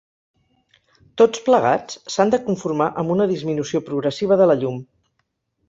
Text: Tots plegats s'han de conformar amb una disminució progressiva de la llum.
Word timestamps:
Tots 1.21 1.43
plegats 1.49 1.99
s'han 2.15 2.33
de 2.37 2.41
conformar 2.49 2.89
amb 3.03 3.15
una 3.19 3.29
disminució 3.35 3.85
progressiva 3.93 4.41
de 4.43 4.51
la 4.53 4.59
llum. 4.65 4.85